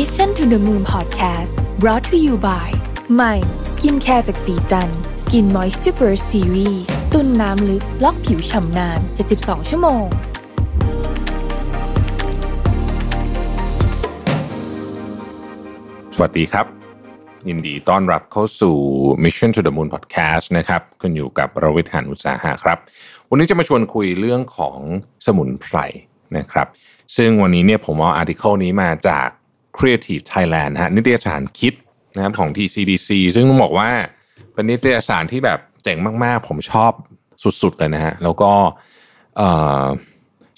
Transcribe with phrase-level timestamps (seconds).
[0.00, 2.68] Mission to the Moon Podcast brought to you by
[3.14, 3.34] ใหม่
[3.72, 4.90] skincare จากศรีจัน
[5.22, 6.82] ทร์ Skin Moisture Burst Series
[7.12, 9.00] ตุนน้ำลึก ล็อกผิวฉ่ำนาน
[9.34, 10.04] 72 ชั่วโมง
[16.16, 16.66] สวัสดีครับ
[17.48, 18.76] ยินดีต้อนรับเข้าสู่
[19.24, 22.78] Mission to the Moon Podcast นะครับคุณอยู่กับรวิศ หาญอุตสาหะครับ
[23.30, 24.78] วันนี้จะมาชวนคุยเรื่องของ
[25.26, 25.76] สมุนไพร
[26.36, 26.66] นะครับ
[27.16, 29.28] ซึ่งวันนี้เนี่ยผมเอาอาร์ติเคิลนี้มาจาก
[29.78, 31.74] Creative Thailand นะฮะนิตยสารคิด
[32.16, 33.90] นะครับของ TCDC ซึ่งต้องบอกว่า
[34.52, 36.92] เป็นนิตยสารที่แบบเจ๋งมากๆ ผมชอบ
[37.62, 38.52] สุดๆเลยนะฮะแล้วก็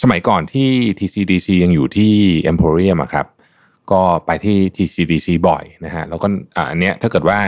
[0.03, 2.13] สมัยก่อนที่ TCDC ยังอยู่ที่
[2.51, 3.27] Emporium อะครับ
[3.93, 6.27] ก็ไปที่ TCDC บ่อยนะฮะแล้วก็
[6.71, 7.39] อันเนี้ยถ้าเกิดว่า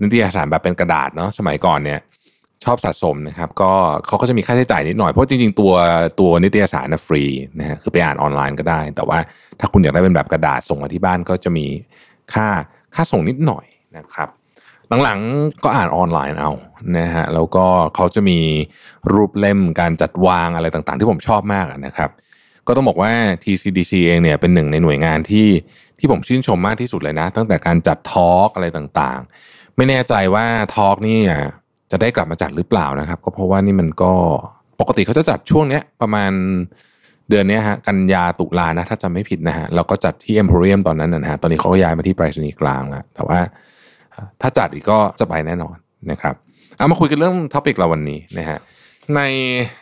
[0.00, 2.00] นิตยสารแบบเป็นกระดาษเนาะสมัยก่อนเนี่ย
[2.64, 3.72] ชอบสะสมนะครับ ก็
[4.06, 5.72] เขาก็จะมีค่าใช้จ่ายนิดหน่อย เพราะจริงๆ ตัว
[6.20, 7.24] ตัวนิตยสารนะฟรี
[7.58, 9.18] นะฮะคือไปอ่านออนไลน์ก็ได้ แต่ว่า
[9.60, 11.66] ถ้าคุณอยากได้เป็นแบบกระดาษส่งมาที่บ้านก็จะมี
[12.32, 12.48] ค่า
[12.94, 13.64] ค่าส่งนิดหน่อย
[13.96, 14.28] นะครับ
[15.04, 16.52] หลังๆก็อ่านออนไลน์เอา
[16.98, 18.38] นะฮะแล้วก็เขาจะมี
[19.12, 22.10] รูปเล่มการจัดวางอะไรต่างๆ ที่ผมชอบมากนะครับ
[22.66, 25.48] ก็ต้องบอกว่า TCDC เองเนี่ยเป็นหนึ่งในหน่วยงานที่
[25.98, 31.20] ที่ผมชื่นชมมากที่สุดเลยนะ ตั้งแต่การจัดทอล์กอะไรต่างๆ ไม่แน่ใจว่าทอล์กนี่
[31.92, 34.12] จะได้กลับมาจัดหรือเปล่านะครับ ก็เพราะว่านี่มันก็
[34.80, 36.32] ปกติเขาจะจัดช่วงเนี้ยประมาณ
[37.28, 43.38] เดือนเนี้ยฮะกันยาตุลานะถ้าจำไม่ผิดนะฮะแล้วก็จัดที่ Emporium ตอนนั้นนะฮะตอนนี้เขาก็ย้ายมาที่ไปรษณีย์กลางแล้วแต่ว่า
[44.40, 45.76] ถ้าจัดอีกก็จะไปแน่นอน
[46.10, 46.34] นะครับ
[46.76, 48.58] เอามาคุยกันเรื่องท็อปิกเราวันนี้นะฮะ
[49.16, 49.20] ใน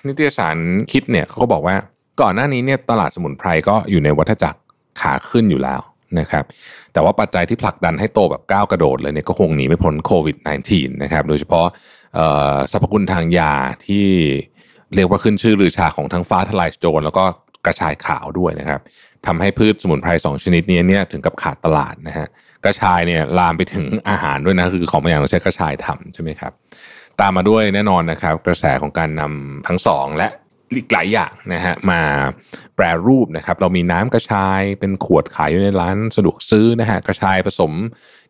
[0.06, 0.56] นิตยสาร
[0.92, 1.77] คิดเนี่ยเขาก็บอกว่า
[2.20, 4.61] ก่อนหน้านี้เนี่ยตลาดสมุนไพรก็อยู่ในวัฏจักร
[5.00, 5.80] ขาขึ้นอยู่แล้ว
[6.19, 6.45] นะครับ
[6.92, 10.36] แต่ว่าปัจจัยที่ผลักดันให้โตแบบก้าวกระโดดเลยเนี่ยก็คงหนีไม่พ้นโควิด
[10.70, 11.67] -19 นะครับโดยเฉพาะ
[12.70, 13.53] สรรพคุณทางยา
[13.86, 14.06] ที่
[14.94, 17.25] เรียกว่าขึ้นชื่อลือชาของทั้งฟ้าทลายโจรแล้วก็
[17.67, 18.80] กระชายขาวด้วยนะครับ
[19.27, 22.27] ทำให้พืชสมุนไพรสองชนิดนี้เนี่ยถึงกับขาดตลาดนะฮะ
[22.64, 26.52] กระชายเนี่ยลามไปถึงอาหารด้วยนะคือของบางอย่างเราใช้กระชายทำใช่ไหมครับ
[27.20, 30.29] ตามมาด้วยแน่นอนนะครับ กระแสของการนำทั้งสองและ
[30.77, 32.01] อีกหลายอย่างนะฮะมา
[32.77, 37.73] แปรรูปนะครับ เรามีน้ำกระชายเป็นขวดขายอยู่ในร้านสะดวกซื้อนะฮะกระชายผสม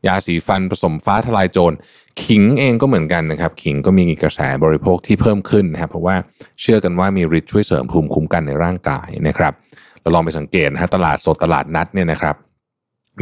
[0.06, 1.77] ยาสีฟันผสมฟ้าทลายโจร
[2.25, 6.17] ขิงเองก็เหมือนกันนะครับ ขิงก็มีกระแสบริโภคที่เพิ่มขึ้นนะครับเพราะว่า
[6.61, 9.53] เชื่อกันว่ามีฤทธิ์ช่วยเสริมภูมิคุ้มกันในร่างกายนะครับ
[10.00, 12.37] เราลองไปสังเกตนะฮะตลาดสดตลาดนัดเนี่ยนะครับ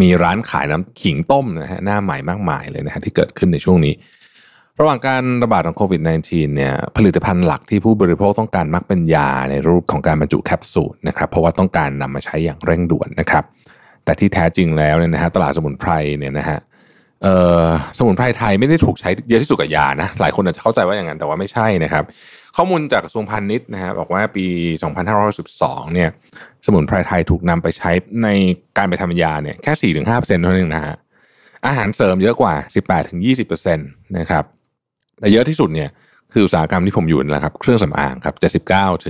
[0.02, 3.94] มีร้านขายน้ำขิงต้มนะฮะหน้าใหม่มากมายเลยนะฮะที่เกิดขึ้นในช่วงนี้
[4.80, 13.44] ระหว่างการระบาดของโควิด -19 เนี่ยผลิตภัณฑ์หลักที่ผู้บริโภคต้องการมักเป็นยาในรูปของการบรรจุแคปซูลนะครับเพราะว่าต้องการนำมาใช้อย่างเร่งด่วนนะครับ
[14.04, 16.58] แต่ที่แท้จริงแล้วเนี่ยนะฮะตลาดสมุนไพรเนี่ยนะฮะ
[17.22, 17.34] เอ่
[17.64, 17.66] อ
[17.98, 22.04] สมุนไพรไทยไม่ได้ถูกใช้เยอะที่สุดกับยานะหลายคนอาจจะเข้าใจว่าอย่างนั้นแต่ว่าไม่ใช่นะครับ
[22.56, 24.46] ข้อมูลจากกระทรวงพาณิชย์นะฮะบอกว่าปี
[25.20, 26.08] 2512เนี่ย
[26.66, 27.90] สมุนไพรไทยถูกนำไปใช้
[28.22, 28.28] ใน
[28.76, 30.96] การไปทำยาเนี่ยแค่ 4-5%เท่านั้นเองนะฮะ
[31.66, 32.54] อาหารเสริมเยอะกว่า
[33.14, 34.44] 18-20%นะครับ
[35.20, 35.88] แต่เยอะที่สุดเนี่ย
[36.32, 38.34] คืออุตสาหกรรมที่ผมอยู่นั่นแหละครับเครื่องสำอางครับ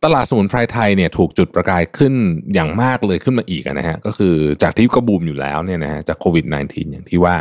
[0.03, 2.13] ตลาดสมุนไพรไทยเนี่ยถูกจุดประกายขึ้น
[2.53, 7.35] อย่างมากเลยขึ้นมาอีกนะฮะก็คือจากที่ก็บูมอยู่แล้วเนี่ยนะฮะจากโควิด -19 อย่างที่ว่า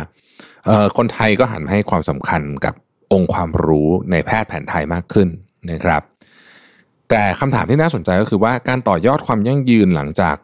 [0.97, 2.75] คนไทยก็หันมาให้ความสำคัญกับ
[3.13, 5.27] องค์ความรู้ในแพทย์แผนไทยมากขึ้น
[5.71, 6.01] นะครับ
[7.09, 10.35] แต่คำถามที่น่าสนใจก็คือว่าการต่อยอดความยั่งยืนหลังจาก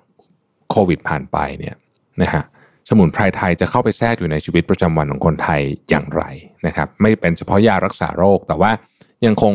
[0.72, 1.76] โควิดผ่านไปเนี่ย
[2.22, 2.44] นะฮะ
[2.90, 6.24] สมุนไพรไทยจะเข้าไปแทรกอยู่ในชีวิตประจำวันของคนไทยอย่างไร
[6.68, 8.72] นะครับ ไม่เป็นเฉพาะยารักษาโรค แต่ว่า
[9.26, 9.54] ยังคง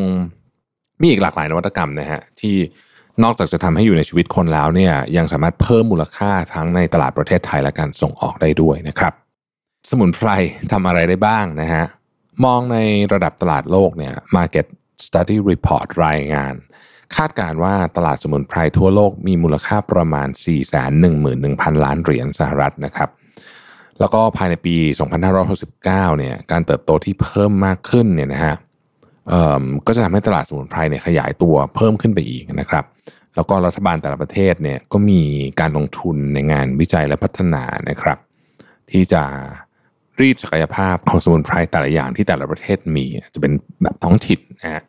[1.01, 2.57] มีอีกหลากหลายนวัตกรรมนะฮะที่
[3.25, 9.13] นอกจากจะทำให้อยู่ในชีวิตคนแล้วเนี่ยยังสามารถเพิ่มมูลค่าทั้งในตลาดประเทศไทยและการส่งออกได้ด้วยนะครับ
[9.91, 10.29] สมุนไพร
[10.73, 11.85] ทำอะไรได้บ้างนะฮะ
[12.45, 12.77] มองใน
[13.13, 14.67] ระดับตลาดโลกเนี่ย Market
[15.07, 16.55] Study Report รายงาน
[17.17, 20.29] คาดการณ์ว่าตลาดสมุนไพรทั่วโลกมีมูลค่าประมาณ
[21.07, 23.11] 411,000 ล้านเหรียญสหรัฐนะครับ
[24.01, 24.75] แล้วก็ภายในปี
[25.47, 28.57] 2569เนี่ยการเติบโตที่เพิ่มมากขึ้นเนี่ยนะฮะ
[29.87, 32.85] ก็จะทำให้ตลาดสมุนไพรเนี่ยขยายตัวเพิ่มขึ้นไปอีกนะครับ
[33.35, 35.23] แล้วก็รัฐบาลแต่ละประเทศเนี่ยก็มี
[35.61, 38.19] การลงทุนในงานวิจัยและพัฒนานะครับ
[38.91, 39.23] ที่จะ
[40.21, 43.53] รีดศักยภาพของสมุนไพรแต่ละอย่างที่แต่ละประเทศมีจะเป็น
[43.83, 44.83] แบบท้องถิ่นนะฮะ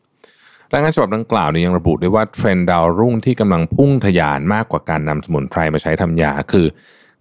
[0.74, 6.66] รายงานฉบับดังกล่าวเนี้ยังระบุด้วยว่าเทรนด์ดาวรุ่งที่กำลังพุ่งทะยานมากกว่าการนำสมุนไพรมาใช้ทำยา คือ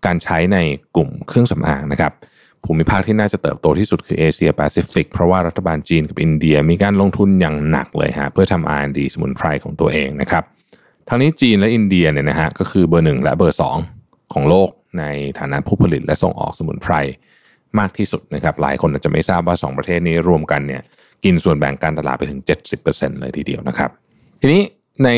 [0.06, 0.58] การใช้ใน
[0.96, 2.12] กลุ่มเครื่องสำอางนะครับ
[2.64, 10.44] ภูมิภาคที่น่าจะเติบโตที่สุดคือเอเชียแปซิฟิกเพราะว่ารัฐบาลจีนกับอินเดียมีการลงทุนอย่างหนักเลยฮะเพื่อทำ R&D สมุนไพรของตัวเองนะครับ
[11.08, 13.76] ทั้งนี้จีนและอินเดียเนี่ยนะฮะก็คือเบอร์หนึ่งและเบอร์สอง
[14.32, 14.68] ของโลก
[14.98, 15.04] ใน
[15.38, 16.94] ฐานะผู้ผลิตและส่งออกสมุนไพร
[17.78, 20.82] มากที่สุดนะครับหลายคนอาจจะไม่ทราบว่า 2 ประเทศนี้รวมกันเนี่ย
[21.24, 22.40] กินส่วนแบ่งการตลาดไปถึง
[22.80, 23.90] 70%เลยทีเดียวนะครับ
[24.40, 24.62] ทีนี้
[25.04, 25.08] ใน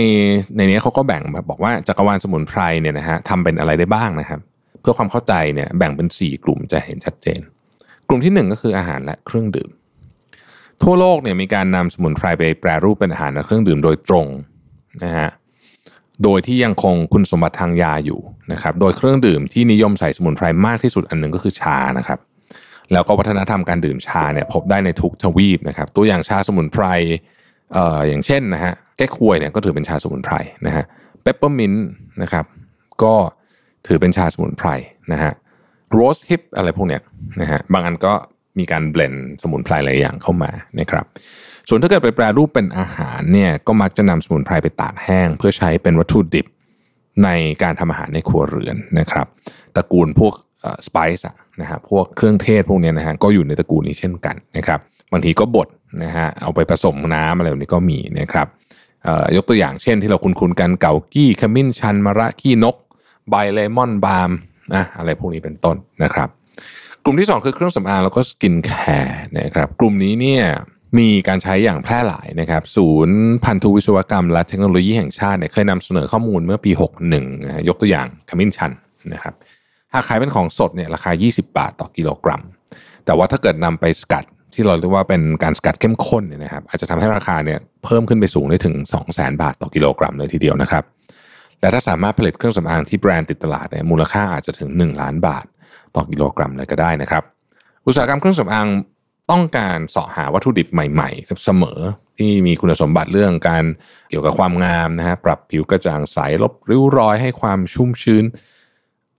[0.57, 4.41] ในนี้เขาก็แบ่งแบบบอกว่าจักรวาลสมุนไพรเนี่ยนะฮะทำเป็นอะไรได้บ้างนะครับ
[4.81, 7.41] เพื่อความเข้าใจเนี่ยแบ่งเป็น 4 กลุ่มจะเห็นชัดเจน
[8.09, 9.71] กลุ่มที่ 1 ก็คืออาหารและเครื่องดื่ม
[10.83, 14.27] ทั่วโลกเนี่ยมีการนำสมุนไพรไปแปรรูปเป็นอาหารและเครื่องดื่มโดยตรง
[15.05, 15.29] นะฮะ
[16.25, 18.21] โดยที่ยังคงคุณสมบัติทางยาอยู่
[18.53, 22.19] นะครับโดยเครื่องดื่มที่นิยมใส่สมุนไพรมากที่สุดอันหนึ่งก็คือชานะครับ
[22.93, 26.85] แล้วก็วัฒนธรรมการดื่มชาเนี่ยพบได้ในทุกทวีปนะครับตัวอย่างชาสมุนไพร
[27.73, 30.35] เอ่ออย่างเช่นนะฮะแก้ควยเนี่ยก็ถือเป็นชาสมุนไพร
[30.67, 30.85] นะฮะ
[31.23, 31.87] เปปเปอร์มินต์
[32.23, 32.45] นะครับ
[33.03, 33.15] ก็
[33.91, 34.69] ถือเป็นชาสมุนไพร
[35.13, 35.33] นะฮะ
[35.93, 37.03] rosehip อะไรพวกเนี้ย
[37.41, 38.13] นะฮะบางอันก็
[38.59, 40.51] มีการ blend สมุนไพรหลายอย่างเข้ามา
[40.81, 41.05] นะครับ
[41.69, 46.47] ส่วนถ้าเกิดไปแปรรูปเป็นอาหารเนี่ยก็มักจะนำสมุนไพรไปตากแห้ง เพื่อใช้เป็นวัตถุดิบ
[47.25, 47.29] ใน
[47.63, 49.27] การทำอาหารในครัวเรือนนะครับ
[49.77, 50.35] ตระกูลพวก
[50.87, 54.81] spice อะนะฮะพวกเครื่องเทศพวกเนี้ยนะฮะก็อยู่ในตระกูลนี้เช่นกันนะครับ
[55.13, 55.69] บางทีก็บด
[56.03, 58.47] นะฮะเอาไปผสมน้ำอะไรแบบนี้ก็มีนะครับ
[59.37, 62.77] ยกตัวอย่างเช่นที่เราคุ้นๆกันเก๋ากี้ขมิ้นชันมะระขี้นก
[63.31, 64.31] ใบ lemon balm
[64.75, 66.29] นะอะไรพวกนี้เป็นต้นนะครับ
[67.05, 70.45] กลุ่มที่ 2 คือเครื่องสำอางแล้วก็ skincare นะครับ กลุ่มนี้เนี่ย
[70.99, 76.71] มีการใช้อย่างแพร่หลายนะครับ ศูนย์พันธุวิศวกรรม และเทคโนโลยีแห่งชาติเนี่ยเคยนำเสนอข้อมูลเมื่อปี
[77.07, 78.73] 61นะยกตัวอย่างขมิ้นชัน
[79.13, 79.35] นะครับ
[79.95, 82.43] หากขายเป็นของสดเนี่ยราคา 20 บาทต่อกิโลกรัม
[83.05, 84.25] แต่ว่าถ้าเกิดนำไปสกัด
[84.55, 90.85] ที่เราเรียกว่าเป็นการสกัดเข้มข้นเนี่ยนะครับอาจจะทำให้ราคาเนี่ยเพิ่มขึ้นไปสูงได้ถึง 2 0 0 0 0 0 บาทต่อกิโลกรัมเลยทีเดียวนะครับ
[91.61, 95.45] และถ้าสามารถผลิตเครื่องสำอางที่แบรนด์ติดตลาดเนี่ยมูลค่าอาจจะถึง 1 ล้านบาท
[95.95, 97.23] ต่อกิโลกรัมเลยก็ได้นะครับ
[97.87, 98.69] อุตสาหกรรมเครื่องสำอาง
[99.31, 101.81] ต้องการเสาะหาวัตถุดิบใหม่ๆ เสมอ
[102.19, 103.65] ที่มีคุณสมบัติเรื่องการ
[104.09, 108.25] เกี่ยวกับความงามนะฮะปรับผิวกระจ่างใสลบริ้วรอยให้ความชุ่มชื้น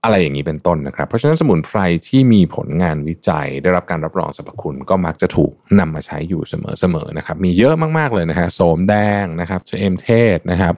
[0.04, 1.78] อะไรอย่างนี้เป็นต้นนะครับ เพราะฉะนั้นสมุนไพร
[2.08, 10.74] ที่มีผลงานวิจัย ได้รับการรับรองสรรพคุณก็มักจะถูกนำมาใช้อยู่เสมอๆนะครับ มีเยอะมากๆเลยนะฮะโสมแดงนะครับชเอมเทศนะครับ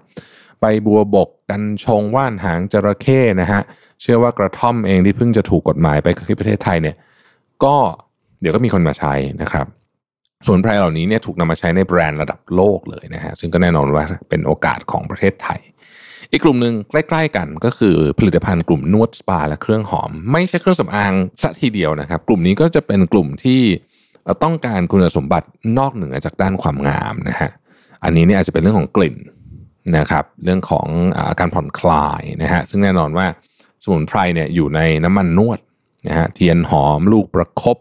[0.65, 3.63] บบัวบก กันชงว่านหางจระเข้นะฮะ
[4.01, 6.97] เชื่อว่ากระท่อมเองที่เพิ่งจะถูกกฎหมายไปที่ประเทศไทยเนี่ย
[7.65, 7.77] ก็
[8.41, 9.67] เดี๋ยวก็มีคนมาใช้นะครับ
[10.45, 15.61] สมุนไพรเหล่านี้เนี่ยถูกนำมาใช้ในแบรนด์ระดับโลกเลยนะฮะซึ่งก็แน่นอนว่าเป็นโอกาสของประเทศไทย
[16.31, 21.13] อีกกลุ่มหนึ่งใกล้ ๆ กันก็คือผลิตภัณฑ์กลุ่มนวดสปาและเครื่องหอม ไม่ใช่เครื่องสำอาง
[21.43, 23.63] สัทีเดียวนะครับ กลุ่มนี้ก็จะเป็นกลุ่มที่
[24.43, 25.47] ต้องการคุณสมบัติ
[25.79, 27.51] นอกเหนือจากด้านความงามนะฮะ
[28.05, 29.17] อันนี้เนี่ยอาจจะเป็นเรื่องของกลิ่น
[29.97, 30.87] นะครับเรื่องของ
[31.17, 33.27] อาการผ่อนคลายนะฮะซึ่งแน่นอนว่า
[33.83, 35.59] สมุนไพรเนี่ยอยู่ในน้ำมันนวด
[36.09, 37.77] นะฮะเทียนหอมลูกประคบ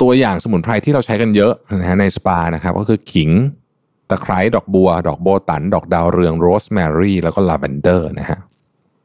[0.00, 3.30] ตัวอย่างสมุนไพรที่เราใช้กันเยอะนะฮะในสปานะครับก็คือขิง
[4.10, 8.38] ตะไคร้ดอกบัว ดอกโบตั๋น ดอกดาวเรืองโรสแมรี่แล้วก็ลาเวนเดอร์นะฮะ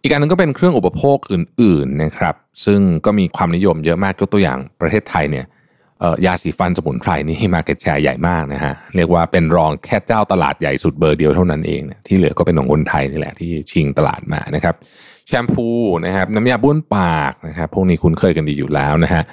[0.02, 2.36] อีกอันนึงก็เป็นเครื่องอุปโภคอื่นๆนะครับ
[2.66, 5.46] ซึ่งก็มีความนิยมเยอะมากยกตัวอย่างประเทศไทยเนี่ย
[6.26, 14.76] ยาสีฟันสมุนไพรนี่ market share ใหญ่มากนะฮะเรียกว่าเป็นรองแค่เจ้าตลาดใหญ่สุดเบอร์เดียวเท่านั้นเองที่เหลือก็เป็นของคนไทยนี่แหละที่ชิงตลาดมานะครับ
[15.28, 15.68] แชมพู
[16.06, 19.24] นะครับน้ำยาบ้วนปากนะครับพวกนี้คุ้นเคยกันดีอยู่แล้วนะฮะ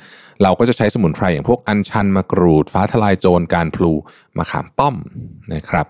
[0.43, 3.93] เราก็จะใช้สมุนไพรอย่างพวกอัญชันมะกรูด ฟ้าทลายโจรการพลู
[4.39, 4.95] มะขามป้อม
[5.55, 5.87] นะครับ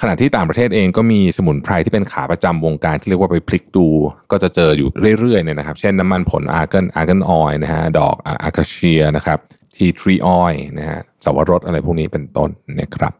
[0.00, 3.86] ขณะที่ต่างประเทศเองก็มีสมุนไพรที่เป็นขาประจำวงการที่เรียกว่าไปพลิกดู
[4.30, 4.88] ก็จะเจออยู่
[5.20, 9.38] เรื่อยๆเนี่ยนะครับ เช่นน้ำมันผลอาร์เกนอาร์เกนออยนะฮะดอกอาคาเชียนะครับ
[9.78, 13.12] ทีทรีออยนะฮะสวรสอะไรพวกนี้เป็นต้นนะครับ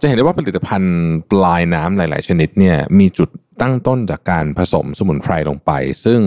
[0.00, 0.96] จะเห็นได้ว่าผลิตภัณฑ์
[1.30, 3.28] ปลายน้ำหลาย ๆ ชนิดเนี่ยมีจุด
[3.62, 5.70] ตั้งต้นจากการผสมสมุนไพรลงไป
[6.04, 6.20] ซึ่ง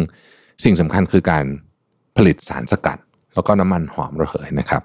[0.64, 1.46] สิ่งสำคัญคือการ
[2.18, 2.98] ผลิตสารสกัด
[3.34, 4.82] แล้วก็น้ำมันหอมระเหยนะครับ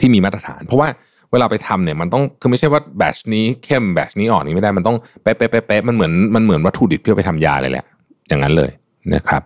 [0.00, 0.88] ที่มีมาตรฐาน เพราะว่า
[1.32, 7.84] เวลาไปทำเนี่ยมันต้องคือไม่ใช่ว่าแบชนี้เข้มแบชนี้อ่อนนี้ไม่ได้มันต้องเป๊ะเป๊ะเป๊ะมันเหมือนมันเหมือนวัตถุดิบที่ไปทำยาเลยแหละ
[8.28, 8.70] อย่างนั้นเลย
[9.14, 9.42] นะครับ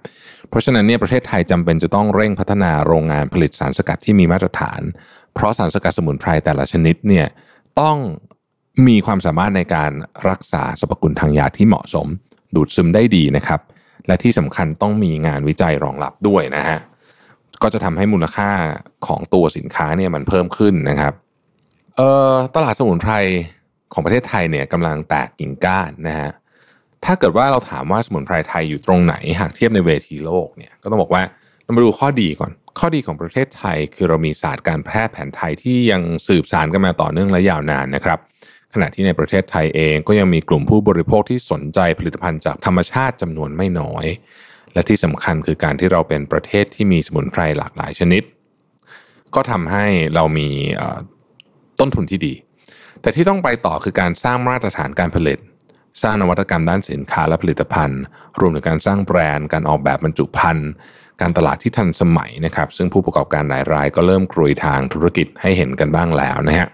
[0.49, 4.81] เพราะฉะนั้นเนี่ยประเทศไทยจำเป็นจะต้องเร่งพัฒนาโรงงานผลิตสารสกัดที่มีมาตรฐาน
[5.35, 7.27] เพราะสารสกัดสมุนไพรแต่ละชนิดเนี่ย
[7.81, 7.97] ต้อง
[8.87, 9.93] มีความสามารถในการ
[10.29, 12.07] รักษาสรรพคุณทางยาที่เหมาะสม
[12.55, 13.61] ดูดซึมได้ดีนะครับ
[14.07, 16.79] และที่สำคัญต้องมีงานวิจัยรองรับด้วยนะฮะ
[17.63, 18.51] ก็จะทำให้มูลค่า
[19.07, 21.13] ของตัวสินค้าเนี่ยมันเพิ่มขึ้นนะครับ
[21.97, 23.13] เอ่อตลาดสมุนไพร
[23.93, 26.31] ของประเทศไทยเนี่ยกำลังแตกกิ่งก้านนะฮะ
[27.05, 31.23] ถ้าเกิดว่าเราถามว่าสมุนไพรไทยอยู่ตรงไหน หากเทียบในเวทีโลกเนี่ยก็ต้องบอกว่า
[31.65, 38.19] เรามาดูข้อดีก่อน ข้อดีของประเทศไทย คือเรามีศาสตร์การแพทย์แผนไทยที่ยังสืบสานกันมาต่อเนื่องและยาวนานนะครับ
[38.75, 44.07] ขณะที่ในประเทศไทยเองก็ยังมีกลุ่มผู้บริโภคที่สนใจผลิตภัณฑ์จากธรรมชาติจำนวนไม่น้อย
[44.73, 48.23] และที่สำคัญคือการที่เราเป็นประเทศที่มีสมุนไพรหลากหลายชนิด
[49.35, 50.49] ก็ทำให้เรามี
[51.81, 52.35] ต้นทุนที่ดี
[53.01, 55.39] แต่ที่ต้องไปต่อคือการสร้างมาตรฐานการผลิต
[56.03, 58.03] สร้างนวัตกรรมด้านสินค้าและผลิตภัณฑ์
[58.41, 60.71] รวมถึงการสร้างแบรนด์การออกแบบบรรจุภัณฑ์
[61.21, 66.69] การตลาดที่ทันสมัยนะครับ ซึ่งผู้ประกอบการหลายรายก็เริ่มกรุยทางธุรกิจให้เห็นกันบ้างแล้วนะฮะ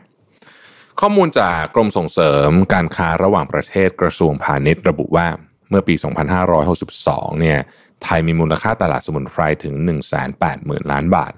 [1.01, 5.27] ข้อมูลจากกรมส่งเสริมการค้าระหว่างประเทศกระทรวงพาณิชย์ระบุว่า
[5.71, 5.95] เมื่อปี
[6.67, 7.59] 2562 เนี่ย
[8.03, 9.75] ไทยมีมูลค่าตลาดสมุนไพรถึง
[10.33, 11.33] 180,000 ล้านบาท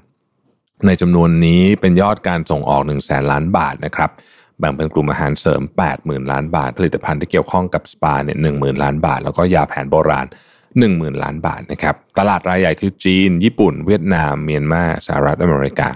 [0.87, 4.11] ในจำนวนนี้เป็นยอดการส่งออก 1 0 0 0 0 ล้านบาทนะครับ
[4.59, 5.63] แบ่งเป็นกลุ่มอาหารเสริม
[5.95, 10.27] 80,000 ล้านบาท ผลิตภัณฑ์ที่เกี่ยวข้องกับสปาเนี่ย10,000ล้านบาท แล้วก็ยาแผนโบราณ
[10.75, 15.91] 10,000 ล้านบาทนะครับตลาดรายใหญ่คือจีน ญี่ปุ่น เวียดนาม เมียนมาสหรัฐอเมริกา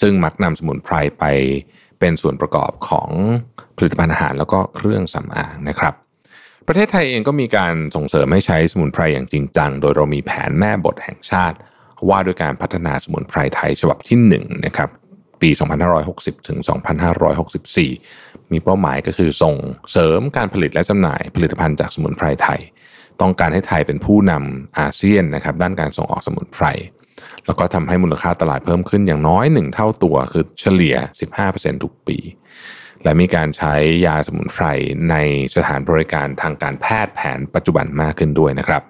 [0.00, 1.24] ซึ่งมักนำสมุนไพรไป
[2.00, 3.10] เป็นส่วนประกอบของ
[3.76, 5.94] ผลิตภัณฑ์อาหารแล้วก็เครื่องสำอางนะครับ
[6.66, 11.56] ประเทศไทยเองก็มีการส่งเสริมให้ใช้สมุนไพรอย่างจริงจัง โดยเรามีแผนแม่บทแห่งชาติ
[12.08, 14.88] ว่าด้วยการพัฒนาสมุนไพรไทยฉบับที่1นะครับ
[15.44, 15.50] ปี
[16.00, 16.58] 2560 ถึง
[17.74, 19.56] 2564 มีเป้าหมายก็คือส่ง
[19.92, 22.60] เสริมการผลิตและจำหน่ายผลิตภัณฑ์จากสมุนไพรไทย
[23.20, 26.64] ต้องการให้ไทยเป็นผู้นำอาเซียนนะครับด้านการส่งออกสมุนไพร
[27.46, 30.96] แล้วก็ทำให้มูลค่าตลาดเพิ่มขึ้นอย่างน้อย 1 เท่าตัวคือเฉลี่ย
[31.40, 32.16] 15%ทุกปี
[33.02, 33.74] และมีการใช้
[34.06, 34.66] ยาสมุนไพร
[35.10, 35.14] ใน
[35.54, 38.82] สถานบริการทางการแพทย์แผนปัจจุบันมากขึ้นด้วยนะครับ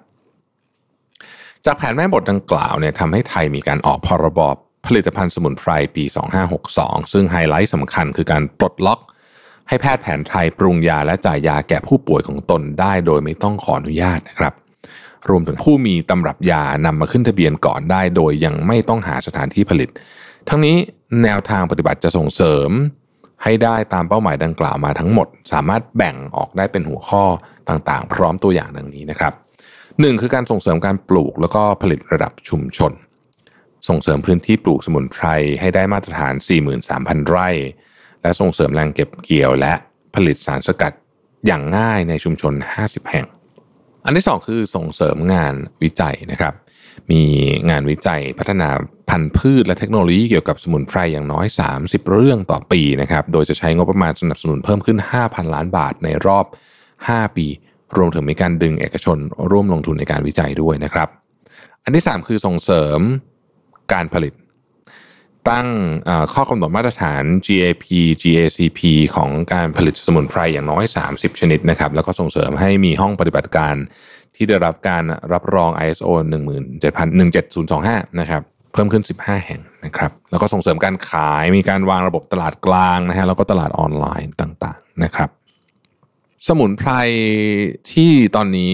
[1.65, 4.41] จากแผนแม่บทดังกล่าวเนี่ยทำให้ไทยมีการออกพรบ
[4.87, 6.03] ผลิตภัณฑ์สมุนไพรปี
[6.59, 8.99] 2562 ซึ่งไฮไลท์สำคัญคือการปลดล็อก
[9.67, 14.53] ให้แพทย์แผนไทยปรุงยาและจ่ายยาแก่ผู้ป่วยของตนได้โดยไม่ต้องขออนุญาตนะครับ
[15.29, 19.89] รวมถึงผู้มีตำรับยานำมาขึ้นทะเบียนก่อนได้โดยยังไม่ต้องหาสถานที่ผลิต
[20.49, 20.75] ทั้งนี้
[21.23, 22.69] แนวทางปฏิบัติจะส่งเสริม
[23.43, 27.23] ให้ได้ตามเป้าหมายดังกล่าวมาทั้งหมด สามารถแบ่งออกได้เป็นหัวข้อ
[27.69, 29.33] ต่างๆ พร้อมตัวอย่างดังนี้นะครับ
[30.01, 32.91] หนึ่งคือการส่งเสริมการปลูกแล้วก็ผลิตระดับชุมชน
[33.87, 35.25] ส่งเสริมพื้นที่ปลูกสมุนไพร
[35.59, 36.33] ให้ได้มาตรฐาน
[36.81, 37.49] 43,000 ไร่
[38.21, 39.73] และส่งเสริมแรงเก็บเกี่ยวและ
[40.15, 40.93] ผลิตสารสกัด
[41.45, 43.25] อย่างง่ายในชุมชน 50 แห่ง
[44.05, 46.53] อันที่สองคือส่งเสริมงานวิจัยนะครับ
[47.11, 47.21] มี
[47.69, 48.69] งานวิจัยพัฒนา
[49.09, 51.47] พันธุ์พืชและเทคโนโลยีเกี่ยวกับสมุนไพรอย่างน้อย
[51.79, 56.45] 30 เรื่องต่อปีนะครับ โดยจะใช้งบประมาณสนับสนุนเพิ่มขึ้น 5,000 ล้านบาทในรอบ
[56.91, 57.47] 5 ปี
[57.97, 59.17] รวมถึงมีการดึงเอกชน
[59.51, 61.09] ร่วมลงทุนในการวิจัยด้วยนะครับ
[61.83, 62.99] อันที่ 3 คือส่งเสริม
[63.93, 64.33] การผลิต
[65.49, 65.67] ตั้ง
[66.33, 67.85] ข้อกำหนดมาตรฐาน GAP
[68.21, 68.79] GACP
[69.15, 73.75] ของการผลิตสมุนไพรอย่างน้อย 30 ชนิดนะครับ แล้วก็ส่งเสริมให้มีห้องปฏิบัติการ
[74.35, 76.09] ที่ได้รับการรับรอง ISO
[76.95, 78.41] 17025 นะครับ
[78.73, 85.29] เพิ่มขึ้น 15 แห่งนะครับ แล้วก็ส่งเสริมการขายมีการวางระบบตลาดกลางนะฮะแล้วก็ตลาดออนไลน์ต่างๆนะครับ
[86.47, 86.91] สมุนไพร
[87.91, 88.71] ที่ตอนนี้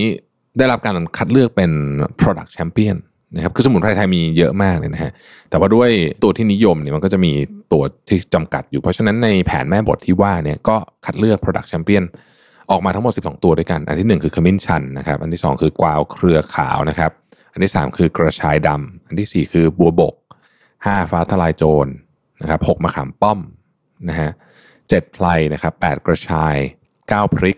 [0.57, 1.71] ได้รับการคัดเลือกเป็น
[2.19, 2.97] product champion
[3.35, 5.11] นะครับคือสมุนไพรไทยมีเยอะมากเลยนะฮะ
[5.49, 5.89] แต่ว่าด้วย
[6.23, 7.33] ตัวที่นิยมเนี่ยมันก็จะมี
[7.73, 12.03] ตัวที่จำกัดอยู่ เพราะฉะนั้นในแผนแม่บทที่ว่าเนี่ยก็คัดเลือก Product Champion
[12.71, 17.11] ออกมาทั้งหมด 12 ตัวด้วยกัน อันที่ 1 คือขมิ้นชันนะครับ อันที่ 2 คือกวาวเครือขาวนะครับ
[17.53, 20.15] อันที่ 3 คือกระชายดำอันที่ 4 คือบัวบก
[20.63, 21.87] 5 ฟ้าทลายโจร
[22.41, 23.39] นะครับ6มะขามป้อม
[24.09, 24.31] นะฮะ
[24.89, 26.55] เจ็ดไพลนะครับ8กระชาย
[26.95, 27.57] 9 พริก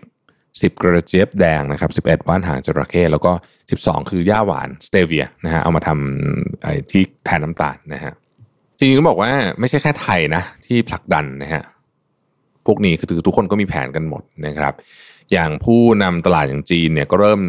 [0.60, 3.32] 10 กระเจี๊ยบแดงนะครับ 11 ว่านหางจระเข้แล้วก็
[3.70, 8.12] 12 คือย่าหวานสเตเวียนะฮะเอามาทำไอ้ที่แทนน้ำตาลนะฮะ
[8.78, 9.30] จริงๆต้องบอกว่า
[9.60, 11.62] ไม่ใช่แค่ไทยนะที่ผลักดันนะฮะ
[12.66, 14.74] พวกนี้คือทุกคนก็มีแผนกันหมดนะครับ
[15.32, 17.40] อย่างผู้นำตลาดอย่างจีนเนี่ยก็เริ่ม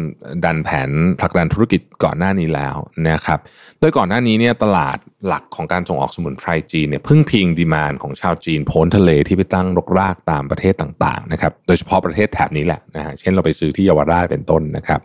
[0.44, 0.90] ดันแผน
[1.20, 2.76] ผลักดันธุรกิจก่อนหน้านี้แล้ว
[3.08, 3.38] นะครับ
[3.80, 15.00] โดยก่อนหน้านี้เนี่ยตลาดหลักของการส่งออกสมุนไพรจีนเนี่ยพึ่งพิงดีมานของชาวจีนพ้นทะเลที่ไปตั้งรกรากตามประเทศต่างๆนะครับโดยเฉพาะประเทศแถบนี้แหละนะฮะเช่นเราไปซื้อที่เยาวราชเป็นต้นนะครับ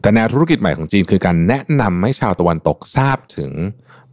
[0.00, 3.52] แต่แนวธุรกิจใหม่ของจีนคือการแนะนำให้ชาวตะวันตกทราบถึง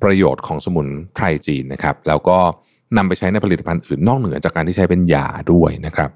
[0.03, 2.37] ประโยชน์ของสมุนไพรจีนนะครับ แล้วก็
[2.97, 6.09] นำไปใช้ในผลิตภัณฑ์อื่นนอกเหนือจากการที่ใช้เป็นยาด้วยนะครับ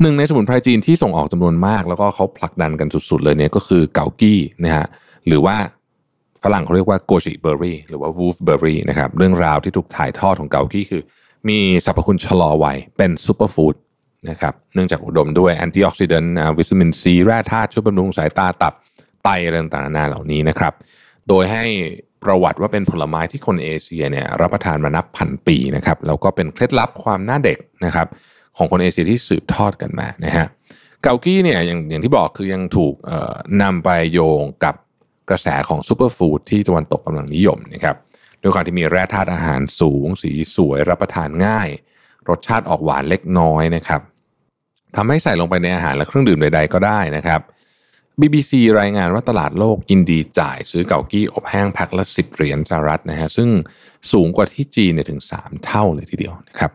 [0.00, 4.86] หนึ่งในสมุนไพรจีนที่ส่งออกจำนวนมาก แล้วก็เขาผลักดันกันสุดๆเลยเนี่ยก็คือเกากี้นะฮะ
[5.26, 5.56] หรือว่า
[6.42, 11.02] ฝรั่งเขาเรียกว่า goji berry หรือว่า wolfberry นะครับเรื่องราวที่ถูกถ่ายทอดของเก๋ากี้คือ
[11.48, 13.74] มีสรรพคุณชะลอวัยเป็น superfood
[14.30, 18.74] นะครับเนื่องจากอุดมด้วย antioxidant วิตามินซีแร่ธาตุช่วยบำรุงสายตาตับ
[19.24, 20.72] ไตอะไรต่างๆนานาเหล่านี้นะครับ
[21.28, 21.64] โดยให้
[22.22, 28.06] ประวัติว่าเป็นผลไม้ที่คนเอเชียเนี่ยรับประทานมานับพันปีนะครับแล้วก็เป็นเคล็ดลับความหน้าเด็กนะครับ
[28.56, 30.46] ของคนเอเชียที่สืบทอดกันมานะฮะ
[31.02, 32.94] เกากี้เนี่ยอย่างอย่างที่บอกคือยังถูก
[33.62, 34.74] นำไปโยงกับ
[35.30, 37.96] กระแสของซูเปอร์ฟู้ดที่ตะวันตกกำลังนิยมนะครับ
[38.42, 41.68] ด้วยความที่มีแร่ธาตุอาหารสูง สีสวยรับประทานง่าย
[42.28, 44.00] รสชาติออกหวานเล็กน้อยนะครับ
[44.96, 47.40] ทำให้ใส่ลงไปในอาหารและเครื่องดื่มใด ๆ ก็ได้นะครับ
[48.20, 53.48] BBC รายงานว่าตลาดโลกยินดีจ่ายซื้อเกากี้อบแห้งแพ็คละ10 เหรียญสหรัฐนะฮะซึ่ง
[54.12, 56.70] สูงกว่าที่จีนเนี่ยถึง 3 เท่าเลยทีเดียวนะครับ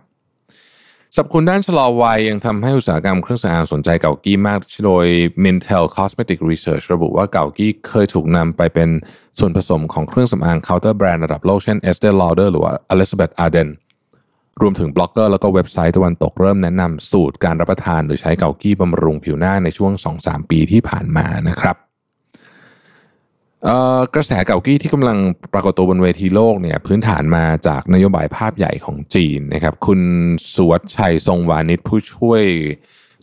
[1.16, 5.06] สรรพคุณด้านชะลอวัยยังทำให้อุตสาหกรรมเครื่องสำอางสนใจเก๋ากี้มาก โดย
[5.44, 8.90] Mintel Cosmetic Research ระบุว่าเก๋ากี้เคยถูกนำไปเป็น
[9.40, 13.70] ส่วนผสมของเครื่องสำอาง counter brand ระดับโลกเช่น Estee Lauder หรือว่า Elizabeth Arden
[14.62, 21.76] รวมถึงบล็อกเกอร์แล้วก็เว็บไซต์ตะวันตกเริ่มแนะนำสูตรการรับประทานหรือใช้เก๋ากี้บำรุงผิวหน้าในช่วง 2-3 ปีที่ผ่านมานะครับ
[24.16, 25.18] กระแสเก๋ากี้ที่กำลัง
[25.54, 30.02] ปรากฏตัวบนเวทีโลกเนี่ยพื้นฐานมาจากนโยบายภาพใหญ่ของจีนนะครับ คุณ
[30.54, 32.44] สุวัชชัยทรงวานิชผู้ช่วย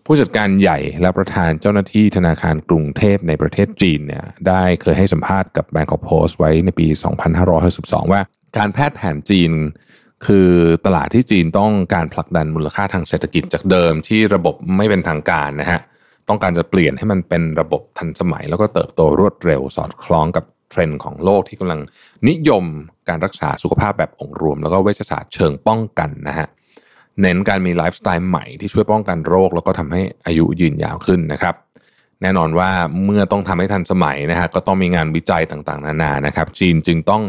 [0.07, 6.87] ผู้จัดการใหญ่และประธานเจ้าหน้าที่ธนาคารกรุงเทพในประเทศจีนเนี่ยได้เคยให้สัมภาษณ์กับ b a n k o k Post ไว้ในปี
[7.51, 8.21] 2562 ว่า
[8.59, 9.53] การแพทย์แผนจีน
[10.27, 10.49] คือ
[10.87, 15.81] ตลาดที่จีนต้องการผลักดันมูลค่าทางเศรษฐกิจจากเดิมที่ระบบไม่เป็นทางการนะฮะ
[16.29, 21.81] ต้องการจะเปลี่ยนให้มันเป็นระบบทันสมัย แล้วก็เติบโตรวดเร็วสอดคล้องกับเทรนด์ของโลกที่กำลัง
[22.29, 22.65] นิยม
[23.09, 26.47] การรักษาสุขภาพแบบองค์รวม แล้วก็เวชศาสตร์เชิงป้องกันนะฮะ
[27.21, 31.55] เน้นการมีไลฟ์สไตล์ใหม่ที่ช่วยป้องกันโรค แล้วก็ทำให้อายุยืนยาวขึ้นนะครับ
[32.23, 32.71] แน่นอนว่า
[33.05, 37.23] เมื่อต้องทำให้ทันสมัยนะฮะก็ต้องมีงานวิจัยต่างๆ นานานะครับ จีนจึงต้อง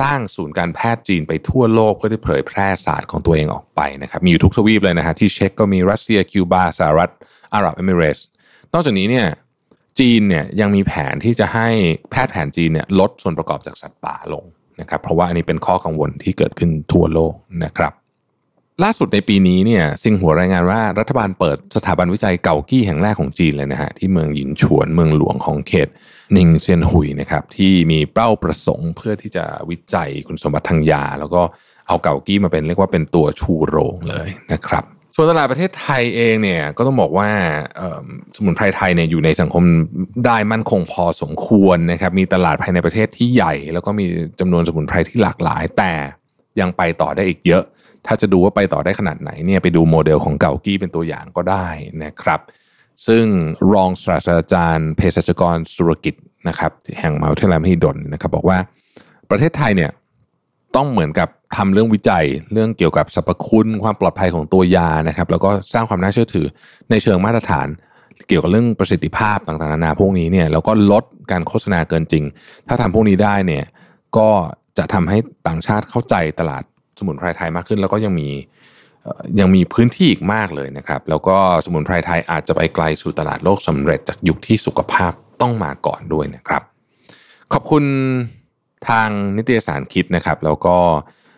[0.00, 7.10] สร้างศูนย์การแพทย์จีนไปทั่วโลกเพื่อที่เผยแพร่ศาสตร์ของตัวเองออกไปนะครับมีอยู่ทุกทวีปเลยนะฮะที่เช็กก็มีรัสเซียคิวบาสหรัฐ
[7.54, 8.18] อาหรับเอมิเรตส์
[8.72, 9.26] นอกจากนี้เนี่ย
[9.98, 11.68] จีนเนี่ยยังมีแผนที่จะให้
[12.10, 14.44] แพทย์แผนจีนเนี่ยลดส่วนประกอบจากสัตว์ป่าลง
[14.80, 17.92] นะครับเพราะว่าอันนี้เป็นข้อกังวลที่เกิดขึ้นทั่วโลกนะครับ
[18.84, 25.88] ล่าสุดในปีนี้เนี่ยซิงหัวรายงานว่ารัฐบาลเปิดสถาบันวิจัยเก่ากี้แห่งแรกของจีนเลยนะฮะที่เมืองหยินฉวนเมืองหลวงของเขต
[26.36, 31.42] นิงเซียนหุยนะครับที่มีเป้าประสงค์เพื่อที่จะวิจัยคุณสมบัติทางยา แล้วก็
[31.88, 37.28] เอาเก่ากี้มาเป็นเรียกว่าเป็นตัวชูโรงเลยนะครับส่วนตลาดประเทศไทยเองเนี่ยก็ต้องบอกว่า
[38.36, 39.64] สมุนไพรไทยเนี่ยอยู่ในสังคม
[40.26, 44.04] ได้มั่นคงพอสมควรนะครับมีตลาดภายในประเทศที่ใหญ่ แล้วก็มี
[44.40, 45.92] จำนวนสมุนไพรที่หลากหลายแต่
[46.60, 47.64] ยังไปต่อได้อีกเยอะ
[48.08, 51.66] ถ้าจะดูว่าไปต่อได้ขนาดไหนเนี่ยไปดูโมเดลของเก่ากี้เป็นตัวอย่างก็ได้
[52.04, 52.40] นะครับ
[53.06, 53.24] ซึ่ง
[53.72, 56.14] รองศาสตราจารย์เภสัชกรสุรกิจ
[56.48, 58.58] นะครับแห่งมหาวิทยาลัยมหิดลนะครับ บอกว่า
[59.30, 59.90] ประเทศไทยเนี่ย
[60.76, 66.46] ต้องเหมือนกับทำเรื่องวิจัย เรื่องเกี่ยวกับสรรพคุณความปลอดภัยของตัวยานะครับ แล้วก็สร้างความน่าเชื่อถือ
[66.90, 67.68] ในเชิงมาตรฐาน
[68.28, 72.24] เกี่ยวกับเรื่องประสิทธิภาพต่างๆนานาพวกนี้เนี่ยแล้วก็ลดการโฆษณาเกินจริง
[72.68, 73.64] ถ้าทำพวกนี้ได้เนี่ย
[74.16, 74.28] ก็
[74.78, 75.18] จะทำให้
[75.48, 76.62] ต่างชาติเข้าใจตลาด
[76.98, 78.28] สมุนไพรไทยมากขึ้น แล้วก็ยังมี
[79.40, 86.62] ยังมีพื้นที่อีกมากเลยนะครับ แล้วก็สมุนไพรไทยอาจจะไปไกลสู่ตลาดโลกสำเร็จจากยุคที่สุขภาพต้องมาก่อนด้วยนะครับ
[87.52, 87.84] ขอบคุณ
[88.88, 90.76] ทางนิตยสารคิดนะครับ แล้วก็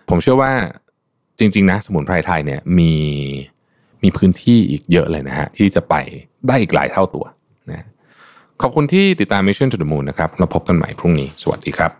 [0.09, 0.53] ผมเชื่อว่า
[1.38, 2.92] จริง ๆ นะ สมุนไพรไทยเนี่ยมี
[4.03, 5.94] มีพื้นที่อีกเยอะเลยนะฮะที่จะไป
[6.46, 7.25] ได้อีกหลายเท่าตัว
[7.70, 7.87] นะ
[8.62, 11.99] ขอบคุณที่ติดตาม Mission to the Moon นะครับเราพบกันใหม่พรุ่งนี้ สวัสดีครับ